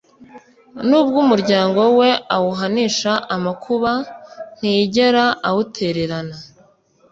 [0.87, 3.91] n'ubwo umuryango we awuhanisha amakuba,
[4.57, 6.35] ntiyigera awutererana